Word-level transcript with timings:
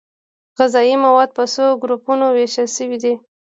غذايي 0.59 0.95
مواد 1.05 1.29
په 1.37 1.43
څو 1.53 1.65
ګروپونو 1.83 2.25
ویشل 2.29 2.67
شوي 2.75 2.97
دي 3.03 3.13